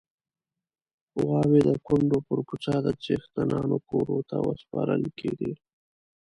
غواوې 1.21 1.59
د 1.69 1.69
کونډو 1.87 2.17
پر 2.27 2.39
کوڅه 2.47 2.73
د 2.85 2.87
څښتنانو 3.03 3.77
کور 3.89 4.07
ته 4.29 4.37
ورسپارل 4.47 5.03
کېدې. 5.19 5.51